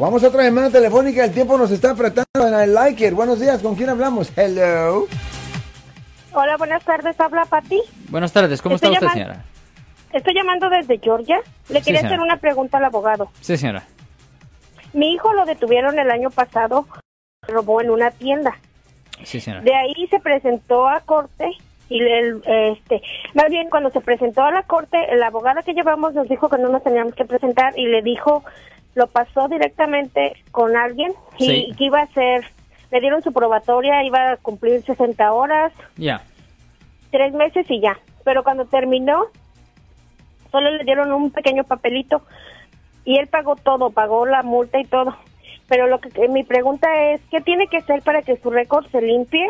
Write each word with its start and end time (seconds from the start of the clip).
Vamos 0.00 0.22
a 0.24 0.28
otra 0.28 0.44
llamada 0.44 0.70
telefónica. 0.70 1.24
El 1.24 1.32
tiempo 1.32 1.58
nos 1.58 1.70
está 1.70 1.90
apretando 1.90 2.46
en 2.46 2.54
el 2.54 2.74
like 2.74 3.06
it. 3.06 3.14
Buenos 3.14 3.40
días, 3.40 3.60
¿con 3.62 3.74
quién 3.74 3.88
hablamos? 3.90 4.32
Hello. 4.36 5.06
Hola, 6.32 6.56
buenas 6.56 6.84
tardes. 6.84 7.18
Habla 7.20 7.44
Pati. 7.46 7.80
Buenas 8.08 8.32
tardes, 8.32 8.62
¿cómo 8.62 8.76
Estoy 8.76 8.94
está 8.94 9.06
usted, 9.06 9.18
llamando- 9.20 9.34
señora? 9.34 9.48
Estoy 10.12 10.34
llamando 10.34 10.68
desde 10.70 10.98
Georgia. 10.98 11.40
Le 11.68 11.78
Sí, 11.80 11.84
quería 11.86 12.00
señora. 12.00 12.16
hacer 12.16 12.20
una 12.20 12.36
pregunta 12.36 12.78
al 12.78 12.84
abogado. 12.84 13.28
Sí, 13.40 13.56
señora. 13.56 13.84
Mi 14.92 15.12
hijo 15.12 15.32
lo 15.34 15.44
detuvieron 15.44 15.98
el 15.98 16.10
año 16.10 16.30
pasado. 16.30 16.86
Robó 17.46 17.80
en 17.80 17.90
una 17.90 18.10
tienda. 18.10 18.56
Sí, 19.24 19.40
señora. 19.40 19.62
De 19.62 19.74
ahí 19.74 20.06
se 20.10 20.20
presentó 20.20 20.88
a 20.88 21.00
corte 21.00 21.50
y 21.88 22.00
el, 22.00 22.42
este, 22.46 23.02
más 23.34 23.46
bien 23.50 23.68
cuando 23.70 23.90
se 23.90 24.00
presentó 24.00 24.42
a 24.42 24.50
la 24.50 24.62
corte, 24.62 24.98
la 25.16 25.26
abogada 25.28 25.62
que 25.62 25.72
llevamos 25.72 26.14
nos 26.14 26.28
dijo 26.28 26.48
que 26.48 26.58
no 26.58 26.68
nos 26.68 26.82
teníamos 26.84 27.14
que 27.14 27.24
presentar 27.24 27.72
y 27.78 27.86
le 27.86 28.02
dijo, 28.02 28.44
lo 28.98 29.06
pasó 29.06 29.46
directamente 29.48 30.34
con 30.50 30.76
alguien 30.76 31.12
y 31.38 31.44
Sí. 31.46 31.72
que 31.78 31.84
iba 31.84 32.00
a 32.02 32.06
ser, 32.08 32.44
le 32.90 33.00
dieron 33.00 33.22
su 33.22 33.32
probatoria, 33.32 34.02
iba 34.02 34.32
a 34.32 34.36
cumplir 34.36 34.82
60 34.82 35.32
horas, 35.32 35.72
Ya. 35.96 36.20
tres 37.12 37.32
meses 37.32 37.64
y 37.70 37.80
ya. 37.80 37.96
Pero 38.24 38.42
cuando 38.42 38.64
terminó, 38.66 39.26
solo 40.50 40.70
le 40.72 40.82
dieron 40.84 41.12
un 41.12 41.30
pequeño 41.30 41.62
papelito 41.62 42.22
y 43.04 43.18
él 43.18 43.28
pagó 43.28 43.54
todo, 43.54 43.90
pagó 43.90 44.26
la 44.26 44.42
multa 44.42 44.80
y 44.80 44.84
todo. 44.84 45.16
Pero 45.68 45.86
lo 45.86 46.00
que 46.00 46.08
que 46.10 46.28
mi 46.28 46.42
pregunta 46.42 46.88
es, 47.12 47.20
¿qué 47.30 47.40
tiene 47.40 47.68
que 47.68 47.76
hacer 47.76 48.02
para 48.02 48.22
que 48.22 48.36
su 48.38 48.50
récord 48.50 48.86
se 48.90 49.00
limpie? 49.00 49.46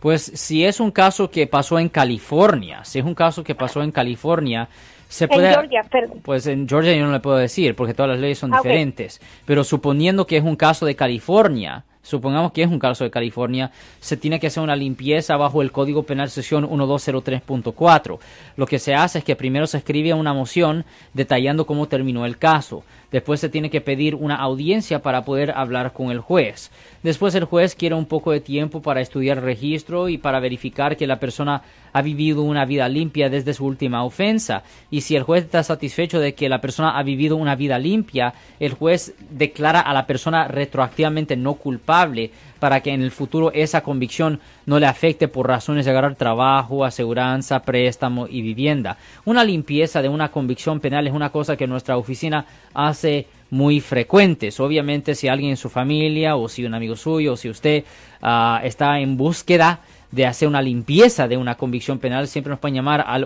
Pues 0.00 0.22
si 0.22 0.64
es 0.64 0.80
un 0.80 0.90
caso 0.90 1.30
que 1.30 1.46
pasó 1.46 1.78
en 1.78 1.88
California, 1.88 2.84
si 2.84 2.98
es 2.98 3.04
un 3.04 3.14
caso 3.14 3.42
que 3.42 3.54
pasó 3.54 3.82
en 3.82 3.90
California, 3.90 4.68
se 5.08 5.26
puede... 5.26 5.48
En 5.48 5.54
Georgia, 5.54 5.84
pero 5.90 6.08
Pues 6.22 6.46
en 6.46 6.68
Georgia 6.68 6.94
yo 6.94 7.06
no 7.06 7.12
le 7.12 7.20
puedo 7.20 7.36
decir 7.36 7.74
porque 7.74 7.94
todas 7.94 8.10
las 8.10 8.20
leyes 8.20 8.38
son 8.38 8.54
Ah, 8.54 8.58
diferentes. 8.58 9.20
Pero 9.44 9.64
suponiendo 9.64 10.26
que 10.26 10.36
es 10.36 10.44
un 10.44 10.54
caso 10.56 10.86
de 10.86 10.94
California, 10.94 11.84
supongamos 12.02 12.52
que 12.52 12.62
es 12.62 12.68
un 12.68 12.78
caso 12.78 13.04
de 13.04 13.10
California, 13.10 13.70
se 14.00 14.16
tiene 14.16 14.40
que 14.40 14.46
hacer 14.46 14.62
una 14.62 14.76
limpieza 14.76 15.36
bajo 15.36 15.62
el 15.62 15.72
Código 15.72 16.04
Penal 16.04 16.30
sección 16.30 16.68
1203.4. 16.68 18.18
Lo 18.56 18.66
que 18.66 18.78
se 18.78 18.94
hace 18.94 19.18
es 19.18 19.24
que 19.24 19.36
primero 19.36 19.66
se 19.66 19.78
escribe 19.78 20.14
una 20.14 20.32
moción 20.32 20.84
detallando 21.14 21.66
cómo 21.66 21.88
terminó 21.88 22.26
el 22.26 22.38
caso. 22.38 22.84
Después 23.10 23.40
se 23.40 23.48
tiene 23.48 23.70
que 23.70 23.80
pedir 23.80 24.14
una 24.14 24.36
audiencia 24.36 25.00
para 25.00 25.24
poder 25.24 25.52
hablar 25.52 25.94
con 25.94 26.10
el 26.10 26.20
juez. 26.20 26.70
Después 27.02 27.34
el 27.34 27.44
juez 27.44 27.74
quiere 27.74 27.94
un 27.94 28.04
poco 28.04 28.32
de 28.32 28.40
tiempo 28.40 28.82
para 28.82 29.00
estudiar 29.00 29.42
registro 29.42 30.10
y 30.10 30.18
para 30.18 30.40
verificar 30.40 30.96
que 30.96 31.06
la 31.06 31.18
persona 31.18 31.62
ha 31.94 32.02
vivido 32.02 32.42
una 32.42 32.66
vida 32.66 32.86
limpia 32.88 33.30
desde 33.30 33.54
su 33.54 33.64
última 33.64 34.04
ofensa. 34.04 34.62
Y 34.90 35.00
si 35.00 35.16
el 35.16 35.22
juez 35.22 35.44
está 35.44 35.62
satisfecho 35.62 36.20
de 36.20 36.34
que 36.34 36.50
la 36.50 36.60
persona 36.60 36.98
ha 36.98 37.02
vivido 37.02 37.36
una 37.36 37.56
vida 37.56 37.78
limpia, 37.78 38.34
el 38.60 38.74
juez 38.74 39.14
declara 39.30 39.80
a 39.80 39.94
la 39.94 40.06
persona 40.06 40.46
retroactivamente 40.46 41.34
no 41.34 41.54
culpable 41.54 41.87
para 42.58 42.80
que 42.80 42.92
en 42.92 43.02
el 43.02 43.10
futuro 43.10 43.50
esa 43.54 43.80
convicción 43.82 44.40
no 44.66 44.78
le 44.78 44.86
afecte 44.86 45.26
por 45.26 45.48
razones 45.48 45.86
de 45.86 45.90
agarrar 45.90 46.16
trabajo, 46.16 46.84
aseguranza, 46.84 47.62
préstamo 47.62 48.26
y 48.28 48.42
vivienda. 48.42 48.98
Una 49.24 49.42
limpieza 49.42 50.02
de 50.02 50.10
una 50.10 50.30
convicción 50.30 50.80
penal 50.80 51.06
es 51.06 51.14
una 51.14 51.30
cosa 51.30 51.56
que 51.56 51.66
nuestra 51.66 51.96
oficina 51.96 52.44
hace 52.74 53.26
muy 53.50 53.80
frecuentes. 53.80 54.60
Obviamente, 54.60 55.14
si 55.14 55.28
alguien 55.28 55.50
en 55.52 55.56
su 55.56 55.70
familia 55.70 56.36
o 56.36 56.48
si 56.48 56.66
un 56.66 56.74
amigo 56.74 56.94
suyo 56.94 57.32
o 57.32 57.36
si 57.36 57.48
usted 57.48 57.84
ah, 58.20 58.60
está 58.62 59.00
en 59.00 59.16
búsqueda 59.16 59.80
de 60.10 60.26
hacer 60.26 60.46
una 60.46 60.60
limpieza 60.60 61.26
de 61.26 61.38
una 61.38 61.54
convicción 61.54 61.98
penal, 61.98 62.28
siempre 62.28 62.50
nos 62.50 62.60
pueden 62.60 62.74
llamar 62.74 63.02
al 63.06 63.24